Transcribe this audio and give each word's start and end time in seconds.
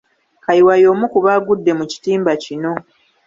Kayiwa 0.43 0.73
y’omu 0.83 1.05
ku 1.13 1.19
baagudde 1.25 1.71
mu 1.79 1.85
kitimba 1.91 2.31
kino. 2.43 2.71